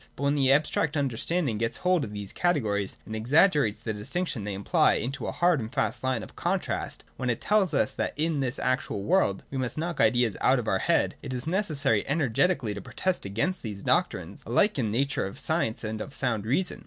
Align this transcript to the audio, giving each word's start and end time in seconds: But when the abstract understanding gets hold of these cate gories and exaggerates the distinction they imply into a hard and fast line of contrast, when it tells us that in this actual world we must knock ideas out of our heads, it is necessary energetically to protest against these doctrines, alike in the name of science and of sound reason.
But 0.15 0.23
when 0.23 0.33
the 0.33 0.51
abstract 0.51 0.97
understanding 0.97 1.59
gets 1.59 1.77
hold 1.85 2.03
of 2.03 2.11
these 2.11 2.33
cate 2.33 2.55
gories 2.63 2.95
and 3.05 3.15
exaggerates 3.15 3.77
the 3.77 3.93
distinction 3.93 4.43
they 4.43 4.55
imply 4.55 4.95
into 4.95 5.27
a 5.27 5.31
hard 5.31 5.59
and 5.59 5.71
fast 5.71 6.03
line 6.03 6.23
of 6.23 6.35
contrast, 6.35 7.03
when 7.17 7.29
it 7.29 7.39
tells 7.39 7.71
us 7.75 7.91
that 7.91 8.13
in 8.17 8.39
this 8.39 8.57
actual 8.57 9.03
world 9.03 9.43
we 9.51 9.59
must 9.59 9.77
knock 9.77 10.01
ideas 10.01 10.35
out 10.41 10.57
of 10.57 10.67
our 10.67 10.79
heads, 10.79 11.13
it 11.21 11.35
is 11.35 11.45
necessary 11.45 12.03
energetically 12.07 12.73
to 12.73 12.81
protest 12.81 13.25
against 13.25 13.61
these 13.61 13.83
doctrines, 13.83 14.41
alike 14.47 14.79
in 14.79 14.89
the 14.91 15.05
name 15.05 15.25
of 15.27 15.37
science 15.37 15.83
and 15.83 16.01
of 16.01 16.15
sound 16.15 16.47
reason. 16.47 16.79